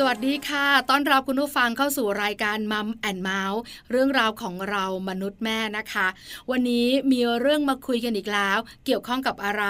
[0.00, 6.06] สวัสดีค่ะ ต้อนรับคุณผู้ฟังเข้าสู่รายการมัมแอนเมาส์เรื่องราวของเรามนุษย์แม่นะคะ
[6.50, 9.64] วันนี้มีเรื่องมาคุยกันอีกแล้ว เกี่ยวข้องกับอะไร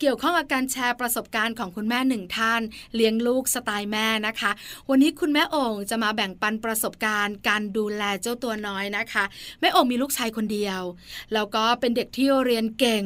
[0.00, 2.62] เกี่ยวข้องกับการแชร์ประสบการณ์ของคุณแม่หนึ่งท่าน
[2.94, 4.50] เลี้ยงลูกสไตล์แม่นะคะ
[4.90, 9.24] วันนี้คุณแม่โอ่งจะมาแบ่งปันประสบการณ์ การดูแลเจ้าตัวน้อยนะคะ
[9.60, 10.80] แม่โอ่งมีลูกชายคนเดียว
[11.34, 13.04] แล้วก็เป็นเด็กที่เรียนเก่ง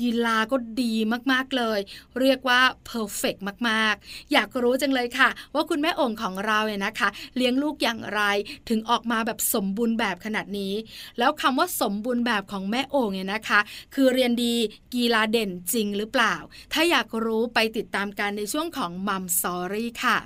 [0.00, 0.94] กีฬาก็ดี
[1.32, 1.80] มากๆเลย
[2.20, 3.36] เรียกว่า perfect
[3.68, 8.22] มากๆ อยากรู้จังเลยค่ะ ว่าคุณแม่โอ่งของเราเนี่ยนะคะ เลี้ยงลูกอย่างไร
[8.68, 10.74] ถึงออกมาแบบสมบูรณ์แบบขนาดนี้
[11.18, 13.60] แล้วคำว่าสมบูรณ์แบบของแม่โอ่งเนี่ยนะคะ
[13.94, 14.54] คือเรียนดี
[14.94, 16.34] กีฬาเด่นจริงหรือเปล่า
[16.72, 20.18] ถ้าอยากรู้ไปติดตามกันในช่วงของ Mom Story ค่ะ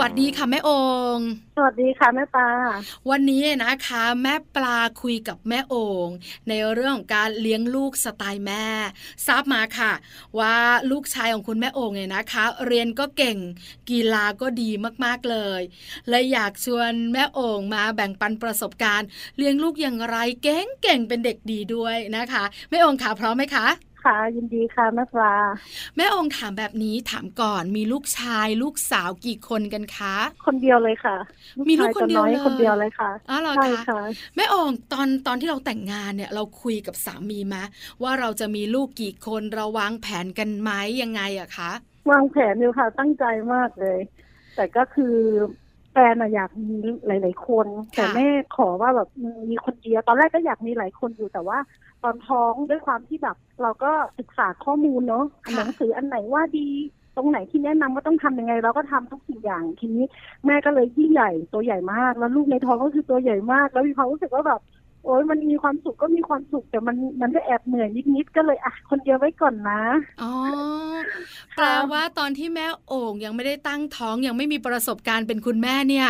[0.00, 0.70] วัสดีค่ะแม่อ
[1.16, 1.18] ง
[1.56, 2.50] สวัสดีค่ะแม่ปลา
[3.10, 5.74] วันนี้นะคะ แม่ปลาคุยกับแม่โอ
[6.06, 6.08] ง
[6.48, 8.66] ในเรื่องของการเลี้ยงลูกสไตล์แม่
[9.26, 9.92] ทราบมาค่ะ
[10.38, 10.56] ว่า
[10.90, 13.38] ลูกชายของคุณแม่โองเนี่ยนะคะ เรียนก็เก่ง
[13.90, 14.70] กีฬาก็ดี
[15.04, 15.60] มากๆเลย
[16.08, 23.66] เลยอยากชวนแม่โองมาแบ่งปันประสบการณ์ เลี้ยงลูกอย่างไรเก่งเก่งเป็นเด็กดีด้วยนะคะแม่โองค่ะพร้อมไหมคะ
[24.04, 25.34] ค่ะ ยินดีค่ะแม่ปลา
[25.96, 30.16] แม่องค์ถามแบบนี้ถามก่อนมีลูกชายลูกสาวกี่คนกันคะ
[30.46, 31.16] คนเดียวเลยค่ะ
[31.68, 33.54] มีลูกคนเดียวเลยคนเดียวเลยค่ะอ๋อเหรอ
[33.88, 34.00] คะ
[34.36, 37.64] แม่องค์ตอนตอนที่เราแต่งงานเนี่ยเราคุยกับสามีมะ
[38.02, 40.70] ว่าเราจะมีลูกกี่คนเราวางแผนกันไหม
[41.02, 41.70] ยังไงอะคะ
[42.10, 43.24] วางแผนอยู่ค่ะตั้งใจ
[43.54, 43.98] มากเลย
[44.56, 45.16] แต่ก็คือ
[45.92, 49.08] แฟนอยากมีหลาย ๆ คน แต่แม่ขอว่าแบบ
[49.50, 51.58] มีคนเดียวตอนแรกก็อยากมีหลายคนอยู่แต่ว่า
[52.02, 55.24] ตอนท้องด้วยความที่แบบ เราก็ศึกษาข้อมูลเนาะ
[55.56, 56.68] หนังสืออันไหนว่าดี
[57.16, 60.04] ตรงไหนที่แนะนำว่าต้องทำยังไง เราก็ทำทุกสิ่งอย่างทีนี้
[60.46, 64.60] แม่ก็เลยที่ใหญ่ตัวใหญ่มาก แล้วลูกในท้องก็คือตัวใหญ่มาก แล้วมีความรู้สึกว่าแบบ
[65.02, 69.80] โอ้ยมันมีความสุขก็มีความสุขแต่มันมันก็แอบเหนื่อยนิดๆก็เลยอะคนเดียวไว้ก่อนนะ
[70.20, 70.30] อ๋อ
[71.56, 76.08] แปลว่าตอนที่แม่โอ่งยังไม่ได้ตั้งท้องยังไม่มีประสบการณ์เป็นคุณแม่เนี่ย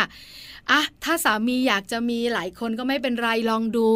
[0.71, 3.89] อะถ้าสามีอยากจะมีหลายคนก็ไม่เป็นไรลองดู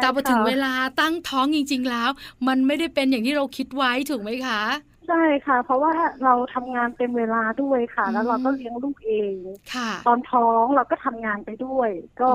[0.00, 2.10] แต่พอถึงเวลาตั้งท้องจริง ๆแล้ว
[2.46, 4.60] มันไม่ได้เป็นอย่างที่เราคิดไว้ถูกไหมคะ
[5.08, 5.92] ใช่ค่ะ เพราะว่า
[6.24, 9.34] เราทำงานเต็มเวลาด้วยค่ะ แล้วเราก็เลี้ยงลูกเอง
[9.74, 12.30] ค่ะตอนท้องเราก็ทำงานไปด้วย ก็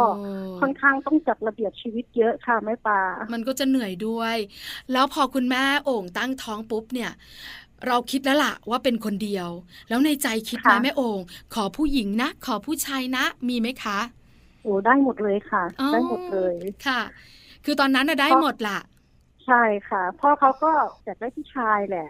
[0.59, 3.01] ค่อนข้างต้องจัดระเบียบชีวิตเยอะค่ะแม่ปา
[3.33, 4.35] มันก็จะเหนื่อยด้วย
[4.91, 7.11] แล้วพอคุณแม่โอ่งตั้งท้องปุ๊บเนี่ย
[7.87, 9.47] เราคิดแล้วล่ะว่าเป็นคนเดียว
[9.89, 11.19] แล้วในใจคิดไหมแม่โอ่ง
[11.55, 13.99] ขอผู้หญิงนะ ขอผู้ชายนะ มีไหมคะ
[14.63, 15.63] โอ้ได้หมดเลยค่ะ
[15.93, 16.55] ได้หมดเลย
[16.87, 17.01] ค่ะ
[17.65, 18.79] คือตอนนั้นน่ะได้หมดล่ะ
[19.45, 20.71] ใช่ค่ะพ่อเขาก็
[21.03, 22.07] อยากได้ผู้ชายแหละ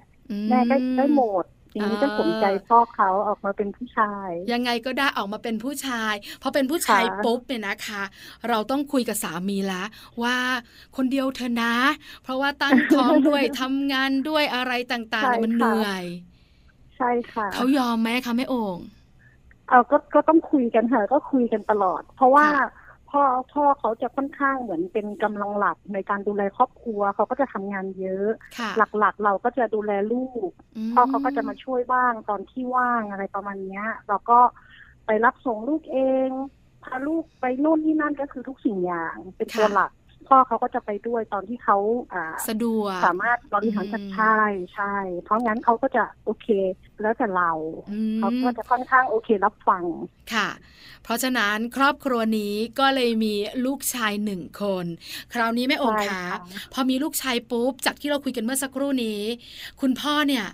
[0.50, 8.04] แม่ก็ได้หมดทีนี้ก็สนใจพ่อเขาออกมาเป็นผู้ชาย ยังไงก็ได้ออกมาเป็นผู้ชายพอเป็นผู้ชายปุ๊บเนี่ยนะคะ
[8.50, 9.88] เราต้องคุยกับสามีแล้ว
[10.24, 10.38] ว่า
[10.98, 11.74] คนเดียวเธอนะ
[12.24, 16.04] เพราะว่าตั้งท้องด้วยทำงานด้วยอะไรต่างๆมันเหนื่อย
[16.98, 18.80] ใช่ค่ะ เขายอมไหมคะแม่โอ่ง
[19.70, 22.48] เอาก็ก็ต้องคุยกันค่ะก็คุยกันตลอด เพราะว่า
[23.12, 28.28] พ่อพ่อเขาจะค่อนข้างเหมือนเป็นกำลังหลักในการดูแลครอบครัว เขาก็จะทำงานเยอะ
[29.00, 30.50] หลักๆ เราก็จะดูแลลูก
[30.94, 34.40] พ่อเขาก็จะมาช่วยบ้างตอนที่ว่างอะไรประมาณเนี้ยเราก็
[35.06, 36.30] ไปรับส่งลูกเอง
[36.84, 39.92] พาลูกไปโน่นที่นั่นก็คือทุกสิ่งอย่างเป็นตัวหลัก
[40.30, 41.78] พ่อเขาก็จะไปด้วยตอนที่เขา
[42.14, 44.38] อ่าสะดวกสามารถบริหารจัดใช่
[44.76, 44.94] ใช่
[45.24, 46.48] เพราะงั้นเขาก็จะโอเค
[47.02, 47.52] แล้วแต่เรา
[48.18, 49.84] เขาก็จะค่อนข้างโอเครับฟัง
[50.34, 50.50] ค่ะ
[51.04, 53.34] เพราะฉะนั้นครอบครัวนี้ก็เลยมี
[53.66, 54.86] ลูกชายหนึ่งคน
[55.34, 56.00] คราวนี้แม่องค์
[56.74, 59.22] พอมีลูกชายปุ๊บจากที่เราคุยกันเมื่อสักครู่นี้
[59.82, 60.46] คุณพ่อเนี่ย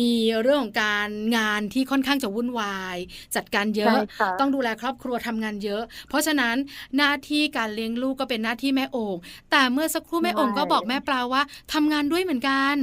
[0.00, 2.96] มีเรื่องของการงานที่ค่อนข้างจะวุ่นวาย
[3.36, 3.98] จัดการเยอะ
[4.40, 6.56] ต้องดูแลครอบครัวทำงานเยอะ เพราะฉะนั้น
[6.96, 9.16] หน้าที่การเลี้ยงลูกก็เป็นหน้าที่แม่โอ่ง
[9.50, 11.42] แต่เมื่อสักครู่แม่โอ่งก็บอกแม่ปลาว่า
[11.72, 12.76] ทำงานด้วยเหมือนกัน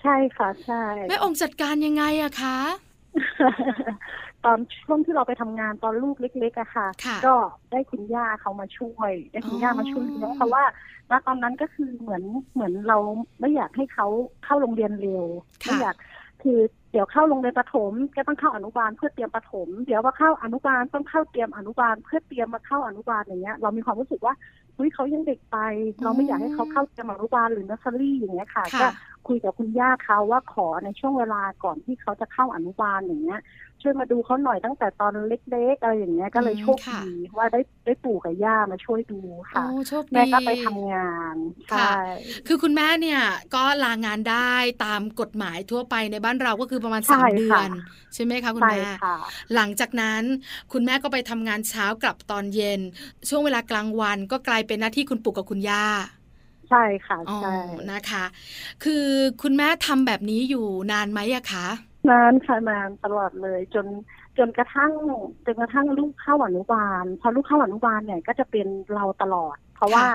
[0.00, 2.58] ใช่ค่ะใช่แม่โอ่งจัดการยังไงอะคะ
[4.44, 7.34] ตอนช่วงที่เราไปทำงานตอนลูกเล็กๆอะค่ะค่ะ ก็
[7.70, 10.64] ได้คุณย่าเขามาช่วย ได้คุณย่าอ๋อมาช่วยเลี้ยงเพราะว่า
[11.10, 12.22] ณตอนนั้นก็คือเหมือน
[12.54, 12.98] เหมือนเรา
[13.40, 14.06] ไม่อยากให้เขา
[14.44, 15.24] เข้าโรงเรียนเร็ว
[15.64, 15.96] ไม่อยาก
[16.42, 16.58] คือ
[16.92, 24.34] เดี๋ยวเข้าโรงเรียนประถมก็ต้องเข้าอนุบาลเพื่อเตรียมประถม เดี๋ยวว่าเข้าอนุบาลต้องเข้าเตรียมอนุบาล เพื่อเตรียมมาเข้าอนุบาลอย่างเงี้ย เรามีความรู้สึกว่า
[24.76, 25.58] เฮ้ยเขายังเด็กไป
[26.02, 28.86] เราไม่อยากให้เขาเข้าเตรียมอนุบาลหรือนัสซอรี่อย่างเงี้ยค่ะค่ะก็
[29.28, 33.40] คุยกับคุณย่าเขาว่าขอในช่วงเวลาก่อนที่เขาจะเข้าอนุบาลอย่างเงี้ย
[33.82, 41.36] ช่วยมาดูเขาหน่อยตั้งแต่ตอนเล็กๆอะไรอย่างเงี้ยก็เลยโชคดีว่าได้ได้ปู่กับย่ามาช่วยดูค่ะโอ้โชคดีแม่ก็ไปทำงาน
[41.70, 41.94] ใช่
[42.46, 43.20] คือคุณแม่เนี่ย
[43.54, 44.52] ก็ลางานได้
[44.84, 47.70] ตามกฎหมายทั่วไปในบ้านเราก็คือประมาณใช่สามเดือค่ะน
[48.14, 49.14] ใช่ไหมคะคุณใช่แม่ค่ะ
[49.54, 50.22] หลังจากนั้น
[50.72, 52.80] คุณแม่ก็ไปทำงานเช้ากลับตอนเย็น
[53.28, 55.86] ช่วงเวลากลางวันก็กลายเป็นหน้าที่คุณปู่กับคุณย่า
[56.68, 57.48] ใช่ค่ะอ๋อใช่
[57.90, 58.24] นะคะ
[58.80, 58.92] คือ
[59.42, 60.58] คุณแม่ทำแบบนี้อยู่
[60.90, 61.66] นานไหมอะคะ
[62.08, 63.86] นานค่ะนานตลอดเลยจน
[64.38, 64.92] จนกระทั่ง
[65.46, 70.06] จนกระทั่งลูกเข้าอนุบาลพอลูกเข้าอนุบาลเนี่ยก็จะเป็นเราตลอด เพราะว่า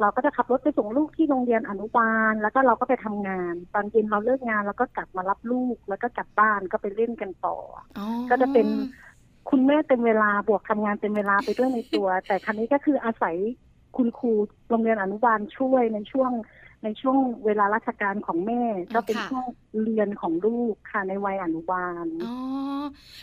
[0.00, 7.56] เราก็จะขับรถไปส่งลูกที่โรงเรียนอนุบาล แล้วก็เราก็ไปทำงาน ตอนเย็นเราเลิกงานแล้วก็กลับมารับลูก แล้วก็กลับบ้านก็ไปเล่นกันต่อ
[7.98, 8.66] อ๋อก็จะเป็น
[9.50, 13.36] คุณแม่เต็มเวลาบวกทำงานเต็มเวลาไปด้วยในตัว แต่ครั้นี้ก็คืออาศัย
[13.96, 14.32] คุณครู
[14.70, 16.30] โรงเรียนอนุบาลช่วยในช่วง
[16.84, 18.62] ในช่วงเวลาราชการของแม่
[18.94, 19.44] ก็เป็นช่วง
[19.82, 22.34] เรียนของลูกค่ะในวัยอนุบาลอ๋อ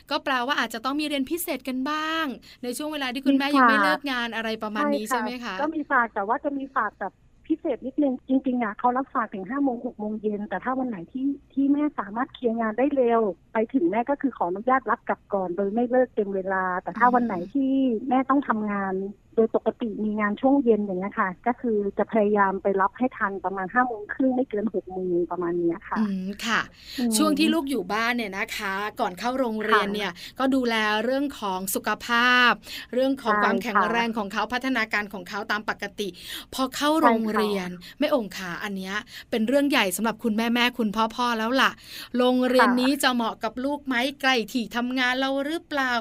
[0.09, 2.25] ก็แปลว่าอาจจะต้องมีเรียนพิเศษกันบ้าง
[2.63, 7.13] ในช่วงเวลาที่คุณแม่มียังค่ะไม่เลิกงานอะไรประมาณนี้ใช่ไหมคะก็มีฝากแต่ว่าจะมีฝากแบบ
[7.47, 13.21] พิเศษนิดนึงจริงๆอะเขารับฝากถึงห้าโมงหกโมงเย็นแต่ถ้าวันไหนที่ที่แม่สามารถเคลียร์งานได้เร็ว
[13.53, 17.73] ไปถึงแม่ก็คือขออนุญาตรับกลับก่อนโดยไม่เลิกเต็มเวลา แต่ถ้าวันไหนที่
[18.09, 18.93] แม่ต้องทำงาน
[19.35, 26.61] โดยปกติมีงานช่วงเย็นอย่างเงี้ยค่ะ ก็คือจะพยายามไปรับให้ทันประมาณห้าโมงครึ่งไม่เกินหกโมงประมาณเนี้ยค่ะอืมค่ะ
[26.99, 32.51] อืมช่วงที่ลูกอยู่บ้านเนี่ยนะคะ ก่อนเข้าโรงเรียนค่ะเนี่ยก็ดูแลเรื่องของสุขภาพ
[32.93, 36.09] เรื่องของใช่ความแข็งค่ะแรงของเขาพัฒนาการของเขาตามปกติ
[36.53, 37.69] พอเข้าโรงเรียน
[37.99, 38.95] แม่โอ่งขาอันเนี้ย
[39.29, 41.71] เป็นเรื่องใหญ่สำหรับคุณแม่แม่คุณพ่อพ่อแล้วล่ะ
[42.17, 45.91] โรงเรียนนี้จะเหมาะกับลูกไหมใกล้ที่ทำงานเราหรือเปล่า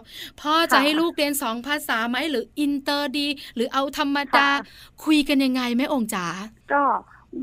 [0.41, 3.20] พ่อจะให้ลูกเรียนสองภาษาไหมหรืออินเตอร์ดี
[3.55, 4.49] หรือเอาธรรมดา
[5.05, 6.27] คุยกันยังไงแม่โอ่งจ๋า
[6.73, 6.83] ก็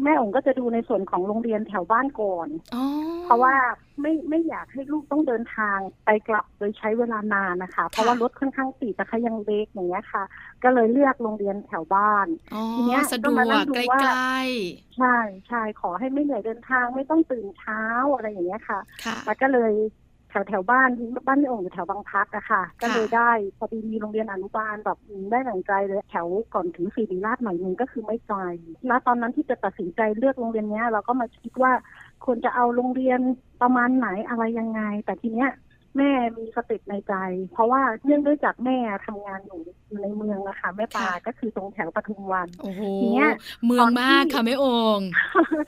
[0.04, 2.84] แม่โอ่งก็จะดูในส่วนของโรงเรียนแถวบ้านก่อนอ๋อ
[3.24, 3.54] เพราะว่า
[4.02, 10.24] ไม่ไม่อยากให้ลูกต้องเดินทางไปกลับโดยใช้เวลานานนะคะ เพราะว่ารถค่อนข้างติดแต่เขายังเล็กอย่างเงี้ยค่ะ
[10.64, 14.38] ก็เลยเลือกโรงเรียนแถวบ้านอ๋อทีเนี้ยสะดก็วมานั่กงดูใกว่าล้
[14.98, 17.82] ใช่ใช่ขอให้ไม่เหนื่อยเดินทางไม่ต้องตื่นเช้า
[18.16, 19.74] อะไรอย่างเงี้ยค่ะๆค่ะแล้วก็เลย
[20.30, 20.90] แถวแถวบ้าน
[21.28, 24.98] บ้านแม่องค์อยู่แถวบางพลัดอะค่ะ ก็เลยได้พอดีมีโรงเรียนอนุบาลแบบ
[25.32, 28.40] ได้หนังใจเลยแถวก่อนถึงศรีราชหน่อยนึงก็คือไม่ไกล
[28.90, 31.72] ณตอนนั้นที่จะตัดสินใจเลือกโรงเรียนเนี้ย เราก็มาคิดว่า
[32.26, 33.20] ควรจะเอาโรงเรียน
[33.62, 35.52] ประมาณไหนอะไรยังไง แต่ทีเนี้ย
[35.98, 37.14] แม่มีสติในใจ
[37.54, 38.78] เพราะว่าเนื่องด้วยจากแม่
[39.08, 43.30] ทำงานอยู่อยู่ในเมืองอะค่ะแม่ปลาค่ะก็คือตรงแถวปทุมวันโอ้โหทีเนี้ย
[43.66, 44.66] เมืองมากตอนที่ค่ะแม่อ
[44.98, 45.10] งค์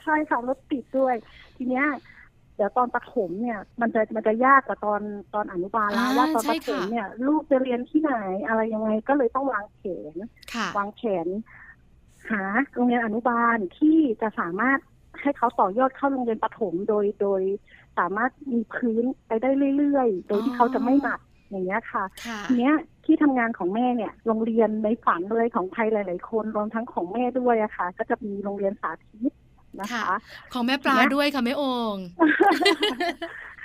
[0.04, 1.14] ใช่ค่ะรถติดด้วย
[1.56, 5.00] ทีเนี้ยเดี๋ยวตอนประถมเนี่ย มันจะมันจะยากกว่าตอน
[5.34, 8.14] ตอนอนุบาลแล้วอ่าว่าตอนใช่ประถมค่ะเนี่ย ลูกจะเรียนที่ไหน
[8.46, 9.80] อะไรยังไงก็เลยต้องวางแผ
[10.12, 10.14] น
[10.54, 11.26] ค่ะวางแผน
[12.30, 12.42] หา
[12.74, 14.78] โรงเรียนอนุบาลที่จะสามารถ
[15.20, 17.42] ให้เขาต่อยอดเข้าโรงเรียนประถมโดยโดย
[17.98, 21.20] สามารถมีพื้นไปได้เรื่อยๆ โดยที่เขาจะไม่หนัก
[21.50, 22.74] อย่างเงี้ยค่ะค่ะทีเนี้ย
[23.04, 29.32] ที่ทำงานของแม่เนี่ย โรงเรียนในฝันเลยของใครหลาย ๆ คนรวมทั้งของแม่ด้วยอะค่ะ ก็จะมีโรงเรียนสาธิต
[29.78, 30.16] นะคะค่ะ
[30.52, 32.04] ของแม่ปลาเนี่ยด้วยค่ะแม่องค์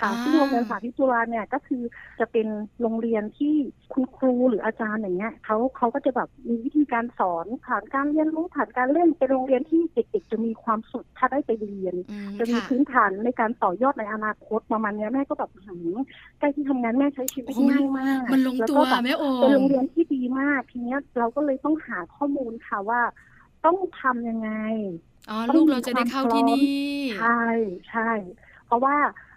[0.02, 1.84] ค่ะอ่า ที่โรงเรียนสาธิตจุฬาเนี่ยก็คือ
[2.20, 2.48] จะเป็น
[2.82, 3.54] โรงเรียนที่
[3.94, 15.98] คุณครูหรืออาจารย์อย่างเงี้ยเขาเขาก็จะแบบมีวิธีการสอนผ่านการเรียนรู้ผ่านการเล่นเป็นโรงเรียนที่เด็กๆ จะมีความสุขถ้าได้ไปเรียน อืมจะมีค่ะพื้นฐานในการต่อยอดในอนาคตประมาณเนี้ยแม่ก็แบบหืม
[16.40, 23.02] ใกล้ที่ทำงานแม่ใช้ชีวิตโอ้โหง่ายมากมันลงตัวแก็แบบแม่องเป็นโรงค์เรียนที่ดีมากทีเนี้ยเราก็เลยต้องหาข้อมูลค่ะว่า
[23.66, 24.52] ต้องทำยังไง
[25.28, 26.58] อ๋อต้องลูกมีเราจะได้เข้าความพร้ที่อมนี่
[27.12, 27.28] ใช่
[27.90, 28.02] ใช่
[28.66, 28.96] เพราะว่า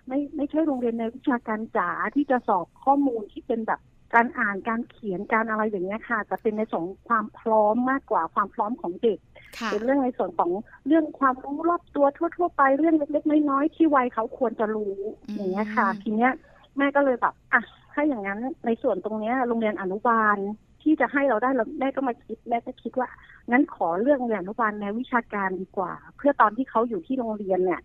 [0.09, 3.80] ไม่ไม่ใช่โรงเรียนในวิชาการจ๋าที่จะสอบข้อมูลที่เป็นแบบ
[4.14, 9.18] การอ่านการเขียนการอะไรอย่างเงี้ยค่ะแต่เป็นในส่วนของความพร้อมมากกว่าความพร้อมของเด็ก
[9.59, 10.50] ค่ะเป็นเรื่องในส่วนของ
[10.87, 14.97] เรื่องความรู้รอบตัวทั่ว ๆ ไปเรื่องเล็กๆน้อยๆที่วัยเขาควรจะรู้
[15.28, 16.30] อืมอย่างเงี้ยค่ะ ทีเนี้ย
[16.76, 17.61] แม่ก็เลยแบบอะ
[17.92, 20.38] ถ้าอย่างนั้นในส่วนตรงเนี้ยโรงเรียนอนุบาล
[20.88, 23.09] ที่จะให้เราได้เราแม่ก็มาคิดแม่ก็คิดว่า
[23.50, 27.80] งั้นขอเรื่องโรงเรียนอนุบาลแนววิชาการดีกว่า เพื่อตอนที่เขาอยู่ที่โรงเรียนเนี่ย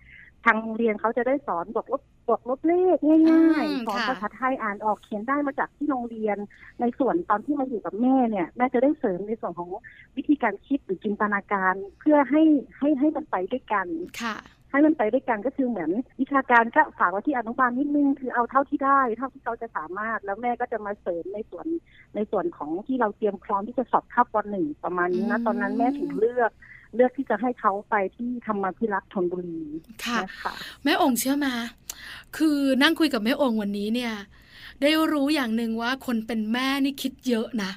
[0.46, 3.20] ทางโรงเรียนเขาจะได้สอนบวกลบบวกลบเลขง่า
[3.64, 6.38] ยอืมๆสอนค่ะภาษาไทยอ่านออกเขียนได้มาจากที่โรงเรียน
[6.82, 9.70] ในส่วนตอนที่มาอยู่กับแม่เนี่ยแม่จะได้เสริมในส่วนของ
[10.18, 12.42] วิธีการคิดหรือจินตนาการ เพื่อให้
[12.78, 13.88] ให้ให้มันไปด้วยกัน
[14.22, 14.36] ค่ะ
[14.74, 21.66] ให้มันไปด้วยกันก็คือเหมือนวิชาการก็ฝากไว้ที่อนุบาลนิดนึงคือเอาเท่าที่ได้ เท่าที่เขาจะสามารถ แล้วแม่ก็จะมาเสริมในส่วน
[22.16, 26.52] ในส่วนของที่เราเตรียมพร้อมที่จะสอบเข้าปหนึ่งประมาณนี้นะตอนนั้นแม่ถึงเลือก
[26.96, 29.60] เลือกที่จะให้เขาไปที่ธรรมพิรักษ์ธนบุรี
[30.06, 30.54] ค่ะนะคะ
[30.84, 31.54] แม่องค์เชื่อมา
[32.38, 34.14] คือนั่งคุยกับแม่องค์วันนี้เนี่ย
[34.82, 37.72] ได้รู้อย่างหนึ่งว่าคนเป็นแม่นี่คิดเยอะนะ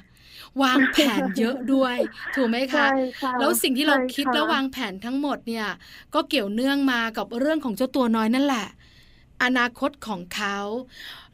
[0.63, 1.97] วางแผนเยอะด้วย
[2.35, 5.67] ถูกไหมคะใช่ค่ะแล้วสิ่งที่เราใช่คิดะและวางแผนทั้งหมดเนี่ย
[6.13, 8.65] ก็เกี่ยวเนื่องมากับเรื่องของเจ้าตัวน้อยนั่นแหละ
[9.43, 10.57] อนาคตของเขา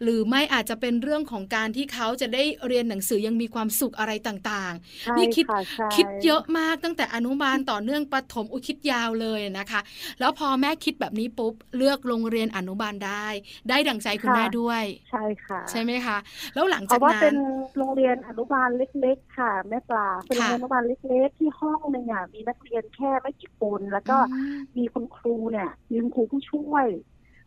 [0.04, 9.82] หรือไม่อาจจะเป็นเรื่องของการที่เขาจะได้เรียนหนังสือยังมีความสุขอะไรต่างใช่นี่คิดะใช่ๆคิดเยอะมากตั้งแต่อนุบาลต่อเนื่องประถมอุยคิดยาวเลยนะคะ
[10.20, 13.28] แล้วพอแม่คิดแบบนี้ปุ๊บ เลือกโรงเรียนอนุบาลได้
[13.70, 16.18] ได้ดังใจคุณแม่ด้วย ใช่ค่ะ ใช่ไหมคะ
[16.54, 17.36] แล้วหลังเพจากราะว่านั้เป็นน
[17.78, 24.14] โรงเรียนอนุบาลเล็ก ๆ ค่ะ แม่ปลาเป็นโรงค่ะเรียนอนุบาลเล็ก ๆ ที่ห้องหนึ่งอะมีนักเรียนแค่ไม่กี่คนแล้วก็อื
[24.52, 26.88] มมีคุณครูเนี่ยมีคุณครูผู้ช่วย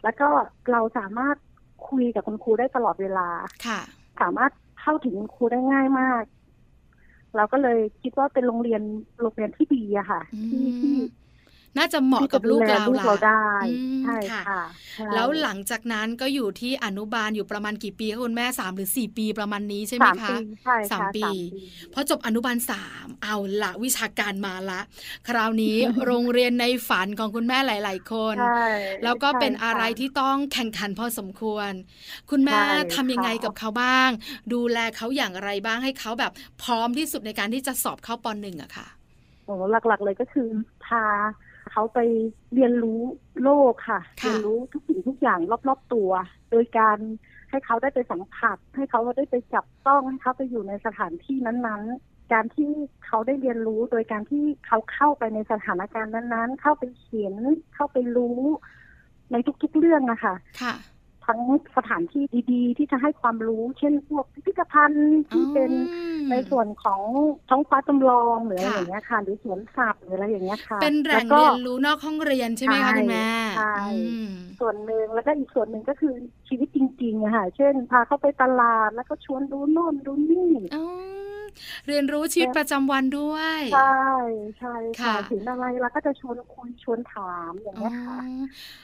[0.05, 0.29] แล้วก็
[0.73, 1.37] เราสามารถ
[1.89, 3.29] คุยกับคุณครูได้ตลอดเวลา
[3.67, 3.81] ค่ะ
[4.21, 6.23] สามารถเข้าถึงคุณครูได้ง่ายมาก
[7.37, 8.83] เราก็เลยคิดว่าเป็นโรงเรียน
[9.21, 10.99] โรงเรียนที่ดีอะค่ะอืที่ที่ม
[11.79, 13.71] น่าจะเหมาะกับลูกเราที่จะดูแลูกเราล่ะได้อื
[14.03, 14.63] มใช่ค่ะค่ะ
[14.95, 21.27] ใช่แล้วหลังจากนั้นก็อยู่ที่อนุบาลอยู่ประมาณกี่ปีคะคุณแม่สามหรือสี่ปีประมาณนี้ใช่ไหมสามคะปีใช่สามค่ะปี
[21.93, 24.81] พอจบอนุบาลสามเอาละวิชาการมาละ
[25.29, 28.45] คราวนี้โรงเรียนในฝันของคุณแม่หลาย ๆ คนใช่
[29.05, 31.73] แล้วก็เป็นใช่ค่อะไรที่ต้องแข่งขันพอสมควร
[32.31, 34.11] คุณแม่ใช่ทำยังไงค่ะกับเขาบ้าง
[34.53, 38.87] ดูแลเขาอย่างไรบ้างให้เขาแบบพร้อมที่สุดในการที่จะสอบเข้าปหนึ่งอะค่ะ
[39.45, 40.49] โอ้หลัก ๆ เลยก็คือ
[40.85, 41.05] พา
[41.79, 42.01] เขาไป
[42.55, 43.01] เรียนรู้
[43.43, 46.11] โลกค่ะค่ะ เรียนรู้ทุกสิ่งทุกอย่างรอบๆตัว
[46.51, 46.99] โดยการ
[47.51, 52.71] ให้เขาได้ไปสัมผัส ให้เขาได้ไปจับต้องให้เขาไปอยู่ในสถานที่นั้นๆ การที่
[53.07, 57.35] เขาได้เรียนรู้โดยการที่เขาเข้าไปในสถานการณ์นั้นๆ เข้าไปเขียน
[57.75, 58.41] เข้าไปรู้
[59.33, 60.75] ในทุกๆเรื่องอะค่ะค่ะ
[61.27, 61.41] ทั้ง
[61.77, 67.01] สถานที่ดีๆ ที่จะให้ความรู้ เช่นพวกพิพิธภัณฑ์ที่เป็นอืมในส่วนของ
[67.49, 73.77] ท้องฟ้าจำลองหรืออะไรค่ะอย่างเงี้ยค่ะ หรือสวนสัตว์หรืออะไรอย่างเงี้ยค่ะ เป็นแหล่งวก็เรียนรู้นอกห้องเรียนใช่ไหมคะใช่คุณแม่ใช่
[74.09, 74.31] อืม
[74.61, 76.15] ส่วนหนึ่งแล้วก็อีกส่วนหนึ่งก็คือ
[76.49, 80.85] ชีวิตจริงๆอะค่ะ เช่น พาเขาไปตลาดแล้วก็ชวนดูโน่นดูนี่อ๋อ
[81.87, 83.81] เรียนรู้ชีวิตประจำวันด้วย ใช่
[84.59, 84.69] ใช่
[85.01, 88.17] ค่ะค่ะถึงอะไรเราก็จะชวนคุยชวนถามอย่างอ๋อเงี้ยค่ะ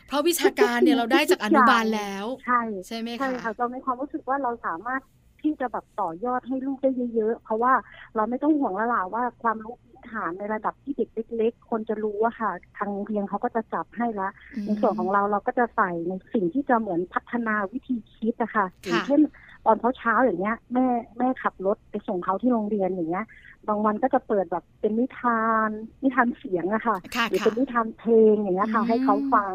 [0.07, 2.55] เพราะวิชาการเนี่ยเราได้จากอนุบาลแล้ว ใช่
[2.87, 5.02] ใช่ไหมใช่คะค่ะเราในความรู้สึกว่าเราสามารถ
[5.41, 7.73] ที่จะแบบต่อยอดให้ลูกได้เยอะๆ เพราะว่า
[8.14, 14.29] เราไม่ต้องห่วงแล้วล่ะว่าความรู้พื้นฐานในระดับที่เด็กเล็กๆ คนจะรู้อะค่ะ ทางโรงเรียนเขาก็จะจับให้ละ
[14.64, 19.21] ในส่วนของเราเราก็จะใส่ในสิ่งที่จะเหมือนพัฒนาวิธีคิดอะค่ะอย่างเช่น
[19.66, 20.87] ตอนเช้าๆอย่างเงี้ย แม่
[21.19, 23.26] แม่ขับรถไปส่งเขาที่โรงเรียนอย่างเงี้ย
[23.69, 25.71] บางวันก็จะเปิดแบบเป็นนิทาน
[26.02, 29.54] นิทานเสียงอะค่ะค่ะหรือค่ะเป็นนิทานเพลงอย่างเงี้ยค่ะอืมให้เขาฟัง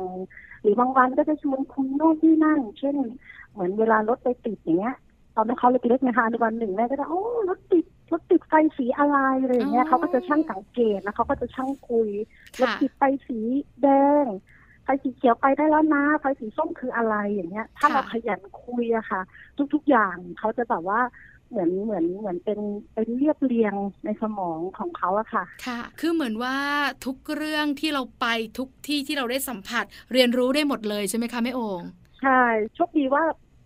[0.62, 2.96] หรือบางวันก็จะชวนคุยโน่นที่นั่นเช่น
[3.52, 4.96] เหมือนเวลารถไปติดอย่างเงี้ย
[5.36, 12.10] ตอนนั้นเขาเล็กๆนะคะในวันหนึ่งแม่ก็จะโอ้รถติดรถติดไฟสีอะไรอะไรอย่างเงี้ยเขาก็จะช่างสังเกตแล้วเขาก็จะช่างคุย
[12.62, 13.40] รถค่ะติดไฟสี
[13.82, 13.88] แด
[14.24, 14.26] ง
[14.88, 19.22] ไฟสีเขียวไปได้แล้วนะไฟสีส้มคืออะไรอย่างเงี้ย ถ้าค่ะเราขยันคุยอะค่ะ
[19.74, 21.00] ทุกๆอย่างเขาจะแบบว่า
[21.50, 22.60] เหมือนเหมือนเหมือนเป็น
[22.94, 23.74] เป็นเรียบเรียง
[24.06, 26.56] ในสมองของเขาอะค่ะ ค่ะ คือเหมือนว่า
[27.06, 28.25] ทุกเรื่องที่เราไป
[28.58, 31.82] ทุกที่ที่เราได้สัมผัส เรียนรู้ได้หมดเลยใช่ไหมคะแม่โอง
[32.22, 32.41] ใช่
[32.75, 33.24] โชคดีว่า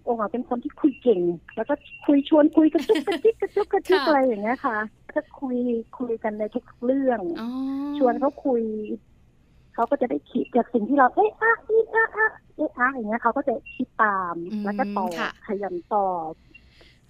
[0.08, 1.22] องค์อะเป็นคนที่คุยเก่ง
[1.56, 1.74] แล้วก็
[2.06, 4.78] คุยชวนคุยกระจุกกระจิกกระจุกกระจิกค่ะอะไรอย่างเงี้ยค่ะ
[5.12, 5.58] ก็คุย
[5.98, 7.50] คุยกันในทุกเรื่องอ๋อ
[7.98, 8.62] ชวนเขาคุย
[9.74, 14.36] เขาก็จะได้คิดจากสิ่งที่เราเอ๊ะอะอีอะอะเอ๊ะอะอย่างเงี้ยเขาก็จะคิดตาม
[14.66, 15.12] แล้วก็ตอบ
[15.48, 16.32] ขยันตอบ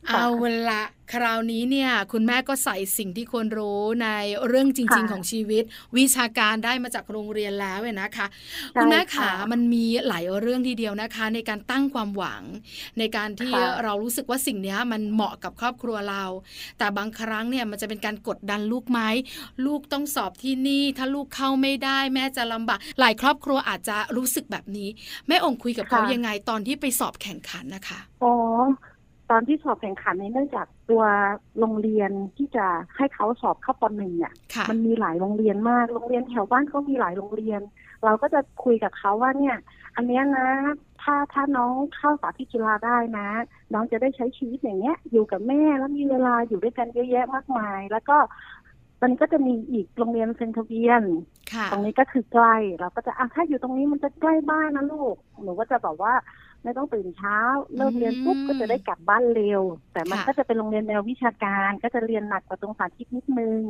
[0.07, 0.25] เอา
[0.69, 4.07] ละคราวนี้เนี่ย คุณแม่ก็ใส่สิ่งที่ควรรู้ใน
[4.47, 5.63] เรื่องจริง ๆ ของชีวิต
[5.97, 8.27] วิชาการได้มาจากโรงเรียนแล้วเนี่ยนะคะ
[8.75, 12.43] คุณแม่ขามันมีหลายเรื่องทีเดียวนะคะ ในการตั้งความหวัง
[12.99, 13.53] ในการที่
[13.83, 16.25] เรารู้สึกว่าสิ่งนี้มันเหมาะกับครอบครัวเรา
[16.77, 19.01] แต่บางครั้งเนี่ยมันจะเป็นการกดดันลูกไหม
[19.65, 24.89] ลูกต้องสอบที่นี่ ถ้าลูกเข้าไม่ได้ แม่จะลำบากหลายครอบครัวอาจจะรู้สึกแบบนี้
[25.27, 28.31] แม่องคุยกับเขายังไงตอนที่ไปสอบแข่งขันนะคะอ๋อ
[29.31, 31.03] ตอนที่สอบแข่งขันนี้เนื่องจากตัว
[31.59, 37.61] โรงเรียนที่จะให้เขาสอบเข้าปหนึ่งเนี่ยค่ะมันมีหลายโรงเรียนมากโรงเรียนแถวบ้านเขามีหลายโรงเรียน
[38.05, 39.57] เราก็จะคุยกับเขาว่าเนี่ย
[39.95, 40.47] อันเนี้ยนะ
[41.01, 43.27] ถ้าถ้าน้องเข้าสาธิตกีฬาได้นะ
[43.73, 48.17] น้องจะได้ใช้ชีวิตอย่างเงี้ย อยู่กับแม่แล้วมีเวลาอยู่ด้วยกันเยอะแยะมากมาย แล้วก็
[49.03, 51.03] มันก็จะมีอีกโรงเรียนเซนทเวียน
[51.53, 56.13] ค่ะตรงนี้ก็คือใกล้ เราก็จะอะถ้าอยู่ตรงนี้มันจะใกล้บ้านนะลูก หนูก็จะแบบว่า
[56.63, 57.37] ไม่ต้องตื่นเช้า
[57.75, 59.61] เลิกเรียนปุ๊บก็จะได้กลับบ้านเร็ว
[59.93, 63.61] แต่มันค่ะก็จะเป็นโรงเรียนแนววิชาการ ก็จะเรียนหนักกว่าตรงสาธิตนิดนึง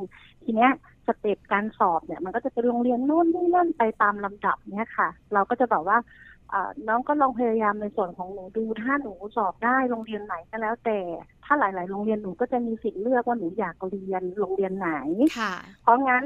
[0.43, 0.71] ทีเนี้ย
[1.07, 5.97] สเต็ปการสอบเนี่ย มันก็จะเป็นโรงเรียนโน่นนี่นั่นไปตามลำดับเนี่ยค่ะ เราก็จะบอกว่า
[6.53, 10.99] อ่าน้องก็ลองพยายามในส่วนของหนูดูถ้าหนูสอบได้โรงเรียนไหนก็แล้ว แต่
[11.45, 14.91] ถ้าหลาย ๆ โรงเรียนหนูก็จะมีสิทธิ์เลือกว่าหนูอยากเรียนโรงเรียนไหน
[15.39, 16.23] ค่ะเพราะงั้น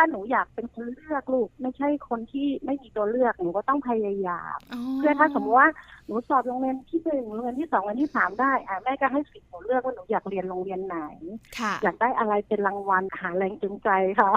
[0.00, 4.58] ถ้าหนูอยากเป็นคนเลือกลูก ไม่ใช่คนที่ไม่มีตัวเลือกหนูก็ต้องพยายาม
[4.98, 5.68] เพื่อถ้าสมมติว่า
[6.06, 10.98] หนูสอบโรงเรียนที่หนึ่งโรงเรียนที่สองโรงเรียนที่สามได้อะแม่ก็ให้สิทธิ์หนูเลือกว่าหนูอยากเรียนโรงเรียนไหน
[11.58, 13.88] ค่ะอยากได้อะไรเป็นรางวัลหาแรงจูงใจ
[14.20, 14.30] ค่ะ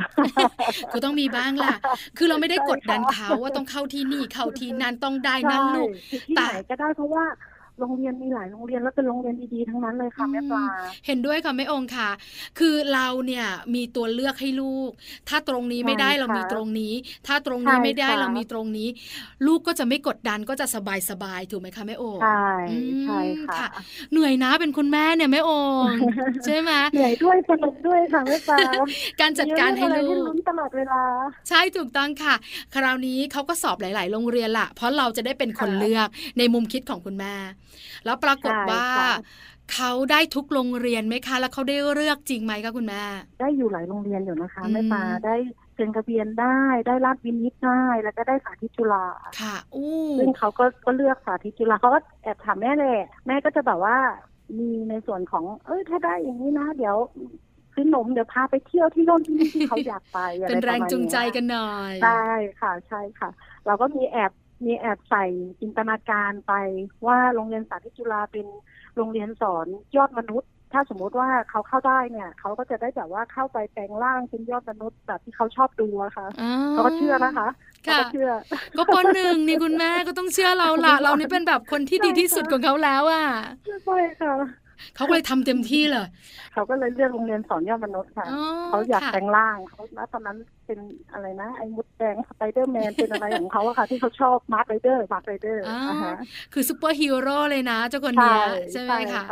[0.91, 1.75] คือต้องมีบ้างล่ะ
[2.17, 7.25] คือเราไม่ได้ใช่กดดันค่ะเขาว่าต้องเข้าที่นี่เข้าที่นั่นต้องได้นั่นลูกใช่ที่ไหนก็ได้เพราะว่า
[7.81, 10.63] โรงเรียนมีหลายโรงเรียนแล้วเป็นโรงเรียนดีๆทั้งนั้นเลยค่ะแม่ปลา
[11.05, 12.09] เห็นด้วยค่ะแม่องค์ค่ะ
[12.59, 13.45] คือเราเนี่ย
[13.75, 14.91] มีตัวเลือกให้ลูก
[15.29, 16.93] ถ้าตรงนี้ไม่ได้ใช่ค่ะเรามีตรงนี้
[17.27, 18.87] ถ้าตรงนี้ใช่ไม่ได้ค่ะเรามีตรงนี้
[19.47, 23.69] ลูกก็จะไม่กดดันก็จะสบายสบายๆถูกไหมคะแม่โองใช่อืมใช่ค่ะค่ะ
[24.11, 25.51] เหนื่อยนะเป็นคุณแม่เนี่ยแม่โอ
[25.83, 25.87] ง
[26.45, 28.59] ใช่ไหมเหนื่อยด้วยสนุกด้วยค่ะแม่ปลา
[29.21, 31.01] การจัดการให้มีเรื่องอะไรลูกลุ้นตลอดเวลา
[31.49, 32.35] ใช่ถูกต้องค่ะ
[32.73, 36.07] คราวนี้เขาก็สอบหลาย ๆ โรงเรียนละเพราะเราจะได้เป็นคนค่ะเลือก
[36.37, 37.35] ในมุมคิดของคุณแม่
[38.05, 39.11] แล้วปรากฏใช่ว่าค่ะ
[39.73, 43.01] เขาได้ทุกโรงเรียนไหมคะ แล้วเขาได้เลือกจริงไหมคะคุณแม่
[43.39, 45.35] ได้อยู่หลายโรงเรียนอยู่นะคะอืมแม่ปลาได้
[45.75, 49.05] เซ็นทะเบียนได้ ได้ราชวินิตได้ แล้วก็ได้สาธิตจุฬา
[49.39, 52.97] ค่ะ อู้ซึ่งเขาก็ก็เลือกสาธิตจุฬาเขาก็แอบถามแม่เลย
[53.27, 53.97] แม่ก็จะแบบว่า
[54.57, 56.95] มีในส่วนของ เอ้ยถ้าได้อย่างนี้นะ เดี๋ยว
[57.73, 62.23] ซื้อหนมเดี๋ยวพาไปเที่ยวที่โน่นที่นี่ที่เขาอยากไปอะเป็นไะแรงมาณจูงใจเยกันหน่อยใช่
[62.61, 63.29] ค่ะ ใช่ค่ะ
[63.65, 64.31] เราก็มีแอบ
[64.65, 65.25] มีแอบใส่
[65.61, 66.53] จินตนาการไป
[67.07, 68.45] ว่าโรงเรียนสาธิตจุฬาเป็น
[68.95, 77.47] โรงเรียนสอนยอดมนุษย์ ถ้าสมมุติว่าเขาเข้าได้เนี่ย เขาก็จะได้แบบว่าเข้าไปแปลงร่างเป็นยอดมนุษย์แบบที่เขาชอบดูอะค่ะอ๋อเขาก็เชื่อนะคะ
[77.83, 78.31] เขาค่ะก็เชื่อ
[78.77, 83.25] ก็ปหนึ่งนี่คุณแม่ก็ต้องเชื่อเราละเรานี่เป็นแบบคนที่ดีที่สุดของเขาแล้วอะ
[83.85, 84.33] ใช่ค่ะ
[84.95, 86.05] เขาก็เลยทำเต็มที่เลย
[86.53, 90.37] เขาก็เลยเลือกโรงเรียนสอนยอดมนุษย์ค่ะอ๋อเขาอยากค่ะแปลงร่างเขาณตอนนั้น
[90.71, 96.15] เป็นอะไรนะ ไอ้มดแดงสไปเดอร์แมนเป็นอะไรของเขาอะค่ะ ที่เขาชอบ Masked Rider Masked Rider อ่าอ่าฮะ
[96.53, 98.39] คือซูเปอร์ฮีโร่เลยนะ เจ้าคนเนี้ย
[98.71, 99.23] ใช่ไหมคะ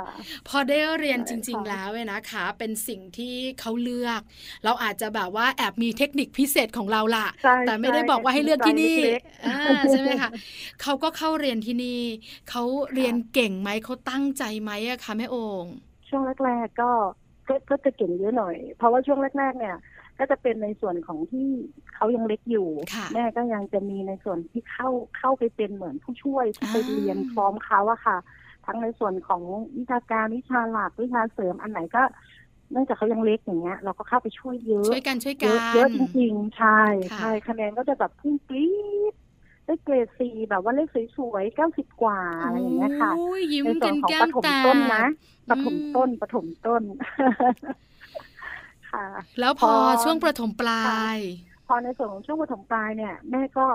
[0.48, 4.22] พอได้เรียนจใช่ริงๆค่ะแล้วเนี่ยนะคะ เป็นสิ่งที่เขาเลือก
[4.63, 9.58] เราอาจจะแบบว่าแอบมีเทคนิคพิเศษของเราล่ะใช่แต่ไม่ได้บอกว่าให้เลือกที่นี่ใจเล็กๆอ่า
[9.91, 10.30] ใช่ไหมคะ
[10.82, 12.02] เขาก็เข้าเรียนที่นี่
[12.49, 15.65] เขาเรียนเก่งไหมเขาตั้งใจไหมอะคะแม่โอ่ง
[16.10, 16.91] ช่วงแรกๆก็
[17.47, 19.75] ก็ก็จะเก่งเยอะหน่อย เพราะว่าช่วงแรกๆเนี่ย
[20.19, 21.47] ก็จะเป็นในส่วนของที่
[21.93, 28.17] เขายังเล็กอยู่ค่ะแม่ก็ยังจะมีในส่วนที่เข้าเข้าไปเป็นเหมือนผู้ช่วยที่ไปอ่าเรียนพร้อมเขาอะค่ะ
[28.65, 29.41] ทั้งในส่วนของ
[29.77, 32.03] วิชาการวิชาหลักวิชาเสริมอันไหนก็
[32.71, 36.67] เนื่องจากเขายังเล็กอย่างเงี้ย เราก็เข้าไปช่วยเยอะช่วยกันช่วยเยกัอะนเยอะจริงๆใช่
[37.10, 38.65] ค่ะใช่คะแนนก็จะแบบพุ่งปรี๊
[39.12, 39.13] ด
[39.65, 40.97] ได้เกรดสี่แบบว่าเลขส
[41.32, 44.97] วยๆเก้าสิบกว่าอะไรอย่างเงี้ยค่ะโอ้ยยิ้มในส่กัวนนของแก้ปมฐมแตกต้นนะ
[45.49, 46.84] ปฐมอืมต้นปฐมต้น
[48.91, 49.06] ค่ะ
[49.39, 49.73] แล้วพอพอ
[50.04, 50.84] ช่วงประถมปลา
[51.15, 51.17] ย
[51.67, 53.67] พอในส่วนของช่วงปฐมปลายเนี่ย แม่ก็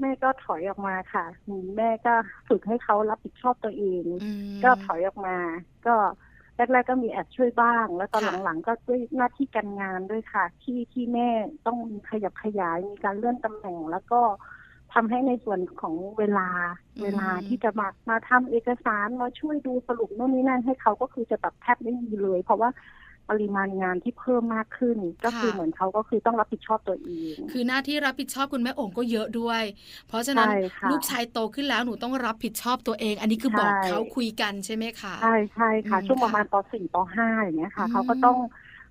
[0.00, 2.14] แม่ก็ถอยออกมาค่ะอืมแม่ก็
[2.48, 5.36] ฝึกให้เขารับผิดชอบตัวเองอืมก็ถอยออกมา
[5.86, 5.94] ก็
[6.56, 11.28] แรกๆก็มีแอบช่วยบ้าง แล้วตอนค่ะหลังๆก็ด้วยหน้าที่การงานด้วยค่ะ ที่ที่แม่
[11.66, 14.20] ต้องมีขยับขยายมีการเลื่อนตำแหน่ง แล้วก็
[14.94, 16.48] ทำให้ในส่วนของเวลา
[17.02, 22.70] เวลาที่จะมามาทำเอกสารมาช่วยดูสรุปโน่นนี่นั่นให้เขาก็คือจะแบบแทบไม่มีเลย เพราะว่า
[23.30, 29.62] ปริมาณงานที่เพิ่มมากขึ้น ก็คือเหมือนเขาก็คือต้องรับผิดชอบตัวเอง คือหน้าที่รับผิดชอบคุณแม่โองก็เยอะด้วย
[30.06, 38.36] เพราะฉะนั้นใช่ค่ะลูกชายโตขึ้นแล้วหนูต้องรับผิดชอบตัวเอง อันนี้คือบอกใช่เขาคุยกันใช่ไหมคะใช่ใช่ค่ะอืมช่วงประมาณค่ะป .4 ป .5 อย่างเงี้ยค่ะอืมเขาก็ต้อง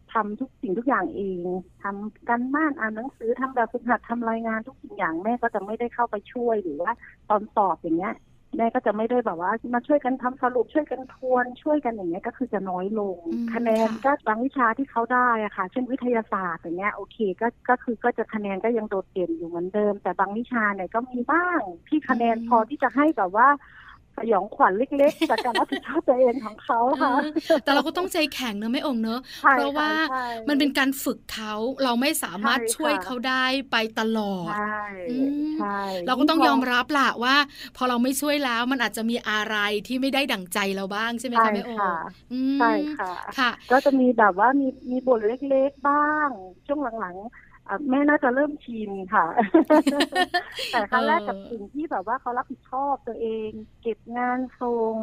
[0.09, 1.45] ทำทุกสิ่งทุกอย่างเอง
[1.79, 6.91] ทำการบ้านอ่านหนังสือทำแบบฝึกหัดทำรายงานทุกสิ่งอย่างแม่ก็จะไม่ได้เข้าไปช่วยหรือว่า
[7.27, 8.11] ตอนสอบอย่างเงี้ย
[8.57, 23.47] แม่ก็จะไม่ได้แบบว่ามาช่วยกันทำสรุปช่วยกันทวนช่วยกันอย่างเงี้ยก็คือจะน้อยลงอืมคะแนนค่ะก็บางวิชาที่เขาได้อะค่ะ เช่นวิทยาศาสตร์อย่างเงี้ยโอเคก็ก็คือก็จะคะแนนก็ยังโดดเด่นอยู่เหมือนเดิม แต่บางวิชาเนี่ยก็มีบ้างที่คะแนนพอที่จะให้แบบว่า
[24.17, 27.13] สยองขวัญเล็กๆจากการรับผิดชอบตัวเองของเขาค่ะ
[27.47, 30.17] เออแต่เราก็ต้องใจแข็งเนอะแม่โองเนอะใช่เพราะว่าใช่
[30.49, 37.35] มันเป็นการฝึกเขาเราไม่สามารถใช่ค่ะช่วยเขาได้ไปตลอดใช่อืมใช่เราก็ต้องยอมรับล่ะว่า
[37.75, 39.55] พอเราไม่ช่วยแล้วมันอาจจะมีอะไร
[39.87, 41.93] ที่ไม่ได้ดั่งใจเราบ้างใช่ไหมใช่คะแม่โองค่ะ
[42.31, 45.95] อืมใช่ค่ะค่ะ ก็จะมีแบบว่ามีมีบทเล็ก ๆ บ้า
[46.27, 46.29] ง
[46.65, 47.29] ช่วงหลังๆอะ
[47.89, 49.25] แม่น่าจะเริ่มชินค่ะ
[50.71, 53.49] แต่ครั้งแรกกับสิ่งที่แบบว่าเขารับผิดชอบตัวเอง
[53.81, 54.95] เก็บงานส่ง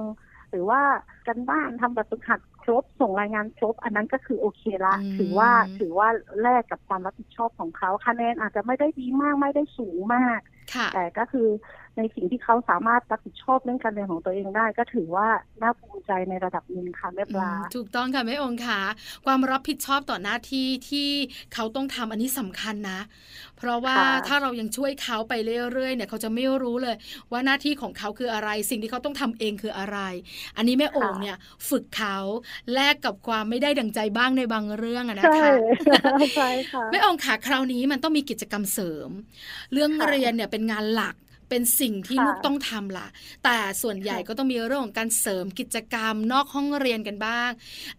[0.50, 0.80] หรือว่า
[1.26, 6.08] กันบ้านทำแบบฝึกหัดครบส่งรายงานครบ อันนั้นก็คือโอเคละอืมถือว่าถือว่า
[6.42, 10.55] แลกกับความรับผิดชอบของเขาคะแนนอาจจะไม่ได้ดีมากไม่ได้สูงมากค่ะ
[10.94, 11.48] แต่ก็คือ
[11.96, 15.28] ในสิ่งที่เขาสามารถรับผิดชอบเรื่องการเรียนของตัวเองได้ ก็ถือว่า
[15.62, 18.80] น่าภูมิใจในระดับหนึ่งค่ะแม่ปลาอืมถูกต้องค่ะแม่องค์ค่ะ
[19.26, 21.10] ความรับผิดชอบต่อหน้าที่ที่
[21.54, 23.00] เขาต้องทำอันนี้สำคัญนะ
[23.56, 25.34] เพราะว่าค่ะถ้าเรายังช่วยเขาไป
[25.72, 26.96] เรื่อยๆเนี่ยเขาจะไม่รู้เลย
[27.32, 29.98] ว่าหน้าที่ของเขาคืออะไร สิ่งที่เขาต้องทำเองคืออะไร
[30.56, 31.36] อันนี้แม่องค์เนี่ย
[31.68, 32.16] ฝึกเขา
[32.74, 35.50] แลกกับความไม่ได้ดังใจบ้างในบางเรื่องอะนะใช่คะ
[36.34, 39.10] ใช่ค่ะแม่องค์ค่ะคราวนี้มันต้องมีกิจกรรมเสริม
[39.72, 41.14] เรื่องค่ะเรียนเนี่ยเป็นงานหลัก
[41.50, 43.06] เป็นสิ่งที่ค่ะลูกต้องทำล่ะ
[43.44, 47.50] แต่ส่วนใหญ่ค่ะก็ต้องมีเรื่องของการเสริมกิจกรรมนอกห้องเรียนกันบ้าง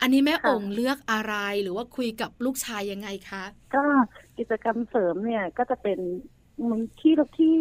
[0.01, 3.43] อันนี้แม่ค่ะองค์เลือกอะไรหรือว่าคุยกับลูกชายยังไงคะ
[3.75, 3.83] ก็
[4.37, 5.99] กิจกรรมเสริมเนี่ยก็จะเป็น
[6.69, 7.55] มันที่ที่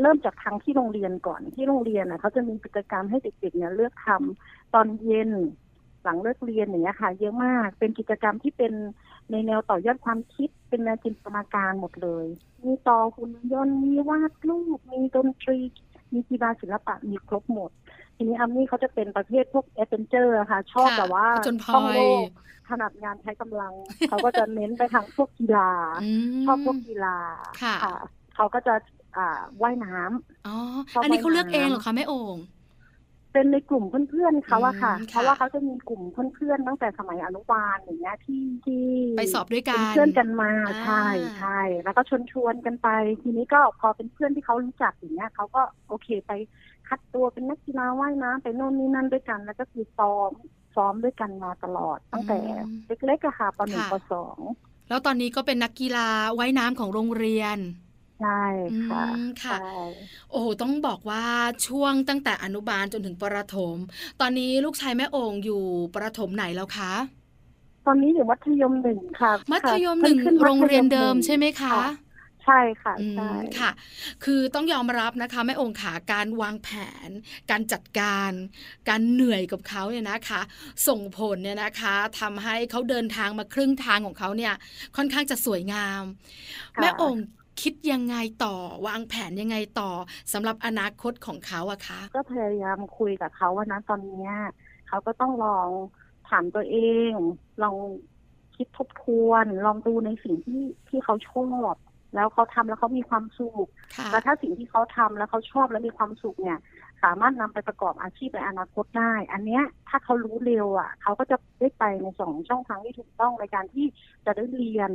[0.00, 5.30] เริ่มจากทางที่โรงเรียนก่อนที่โรงเรียนน่ะเขาจะมีกิจกรรมให้เด็กๆเนี่ยเลือกทำตอนเย็น
[6.02, 8.72] หลังเลิกเรียนอย่างเงี้ยค่ะ เยอะมากเป็นกิจกรรมที่เป็น
[9.30, 12.26] ในแนวต่อยอดความคิดเป็นแนวจินตนาการหมดเลย
[12.64, 15.58] มีต่อหุ่นยนต์มีวาดรูปมีดนตรี
[16.12, 17.70] มีกีฬาศิลปะมีครบหมด
[18.16, 22.28] ทีนี้อามี่เขาจะเป็นประเภทพวก adventure ค่ะ ชอบค่ะแบบว่าผจญภัยท่องโลก
[22.68, 23.72] ถนัดงานใช้กำลัง
[24.08, 25.70] เขาก็จะเน้นไปทางพวกกีฬา
[26.02, 27.16] มชอบพวกกีฬา
[27.62, 27.94] ค่ะ
[28.34, 28.74] เขาก็จะ
[29.16, 30.56] อ่าว่ายน้ำอ๋อ
[30.92, 32.44] ชอบอันนี้เขาเลือกว่ายน้ำเองเหรอคะแม่โอ่ง
[33.32, 36.02] เป็นในกลุ่มเพื่อนๆเขาอะค่ะอืมค่ะ เพราะว่าเขาจะมีกลุ่ม
[36.34, 38.84] เพื่อนๆตั้งแต่สมัยอนุบาลอย่างเงี้ยที่ที่
[39.18, 41.06] ไปสอบด้วยกัเป็นนเพื่อนกันมาอ่าใช่
[41.38, 42.88] ใช่แล้วก็ชวนชวนๆกันไป
[43.22, 46.32] ทีนี้ก็พอเป็นเพื่อนที่เขารู้จักอย่างเงี้ยเขาก็โอเคไป
[46.88, 50.30] คัดตัวเป็นนักกีฬาว่ายน้ำไปโน่นนี่นั่นด้วยกัน แล้วก็คือซ้อม
[50.74, 52.38] ซ้อมด้วยกันมาตลอด ตั้งแต่
[52.86, 54.38] เล็กๆอะค่ะปหนึ่งปสอง
[54.88, 57.58] แล้วตอนนี้ก็เป็นนักกีฬาว่ายน้ำของโรงเรียน
[58.22, 58.42] ใช่
[58.88, 59.74] ค่ะอืมค่ะใช่
[60.30, 61.24] โอ้โหต้องบอกว่า
[61.66, 63.76] ช่วงตั้งแต่อนุบาลจนถึงประถม
[64.20, 65.62] ตอนนี้ลูกชายแม่โองอยู่
[65.94, 66.92] ประถมไหนแล้วคะ
[67.86, 71.78] ตอนนี้อยู่มัธยมหนึ่งค่ะ มัธยมหนึ่งพิ่ขึ้โรงเรียนเดิมมัธยหนึ่งใช่ไหมคะ
[72.44, 73.70] ใช่ค่ะอืมใช่ค่ะ
[74.24, 76.68] คือต้องยอมรับนะคะแม่องค์ขาการวางแผ
[77.08, 77.10] น
[77.50, 78.32] การจัดการ
[78.88, 80.40] การเหนื่อยกับเขาเนี่ยนะคะ
[80.88, 84.54] ส่งผลเนี่ยนะคะทำให้เขาเดินทางมาครึ่งทางของเขาเนี่ย
[84.96, 86.02] ค่อนข้างจะสวยงาม
[86.76, 87.24] ค่ะแม่องค์
[87.60, 88.54] คิดยังไงต่อ
[88.86, 89.90] วางแผนยังไงต่อ
[90.32, 94.32] สำหรับอนาคตของเขาอะคะ ก็พยายามคุยกับเขาว่านะตอนเนี้ย
[94.88, 95.68] เขาก็ต้องลอง
[96.28, 96.76] ถามตัวเอ
[97.10, 97.12] ง
[97.62, 97.76] ลอง
[98.56, 101.74] คิดทบทวน ลองดูในสิ่งที่ที่เขาชอบ
[102.14, 106.58] แล้วเขาทำแล้วเขามีความสุขค่ะแล้วถ้าสิ่งที่เขาทำแล้วเขาชอบและมีความสุขเนี่ย
[107.02, 113.86] สามารถนำไปประกอบอาชีพในอนาคตได้ อันเนี้ยถ้าเขารู้เร็วอะ เขาก็จะได้ไปในสองช่องทางที่ถูกต้องในการที่
[114.26, 114.90] จะได้เรียน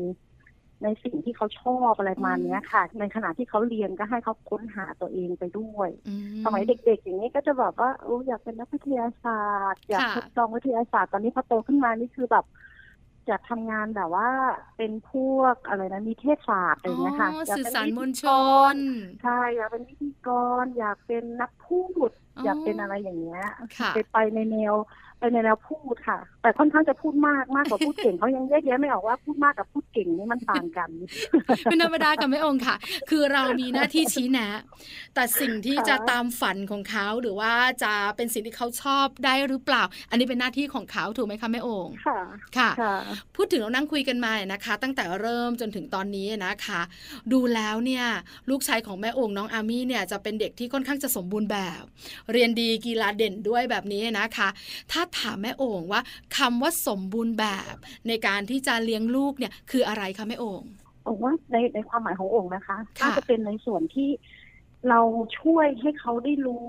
[0.84, 6.13] ในสิ่งที่เขาชอบอะไรประมาณเนี้ยค่ะ ในขณะที่เขาเรียนก็ให้เขาค้นหาตัวเองไปด้วยอื
[6.46, 12.46] สมัยเด็ก ๆ อย่างนี้ก็จะแบบว่าโอ้อยากเป็นนักวิทยาศาสตร์ อยากค่ะทดลองวิทยาศาสตร์ตอนนี้พอโตขึ้นมานี่คือแบบ
[13.28, 14.30] อยากทำงานแบบว่า
[14.78, 18.30] เป็นพวกอะไรนะมีเทศศาสตร์อะไรอย่างเงี้ยค่ะอ๋ออยากสื่อเป็นสารวิมธีวลชก
[18.72, 18.78] รน
[19.24, 20.30] ใช่อยากเป็นพิธีก
[20.63, 23.42] ร อยากเป็นนักพูดอ๋อออยากเป็นอะไรอย่างเงี้ย
[23.78, 24.74] ค่ะไปไปในแนว
[25.20, 30.90] ไปในแนวพูดค่ะ แต่ค่อนข้างจะพูดมากมากกว่าพูดเก่งเขายังแยกแยะไม่ออกว่าพูดมากกับพูดเก่งนี่มันต่างกัน
[31.64, 32.76] เป็นธรรมดากับแม่องค์ค่ะ
[33.10, 34.50] คือเรามีหน้าที่ชี้แนะ
[35.16, 37.54] แต่สิ่งที่ค่ะจะตามฝันของเขาหรือว่า
[37.84, 42.20] จะเป็นสิ่งที่เขาชอบได้หรือเปล่า อันนี้เป็นหน้าที่ของเขาถูกไหมคะแม่องค์ค่ะ
[42.58, 42.96] ค่ะค่ะ
[43.36, 46.82] พูดถึงเรานั่งคุยกันมาเนี่ยนะคะ ตั้งแต่เริ่มจนถึงตอนนี้นะคะ
[47.34, 48.06] ดูแล้วเนี่ย
[48.50, 51.84] ลูกชายของแม่โองน้องอามี่เนี่ยจะเป็นเด็กที่ค่อนข้างจะสมบูรณ์แบบ
[52.32, 54.50] เรียนดีกีฬาเด่นด้วยแบบนี้นะคะ
[54.92, 56.02] ถ้าถามแม่โองว่า
[56.38, 57.76] คำว่าสมบูรณ์แบบ
[58.08, 60.63] ในการที่จะเลี้ยงลูกเนี่ยคืออะไรคะแม่โอง
[61.06, 64.10] ผมว่าในในความหมายขององค์นะคะค่ะน่าจะเป็นในส่วนที่
[64.89, 65.00] เรา
[65.41, 66.65] ช่วยให้เขาได้รู้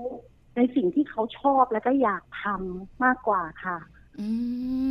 [0.55, 3.77] ในสิ่งที่เขาชอบและก็อยากทำมากกว่าค่ะ
[4.19, 4.27] อื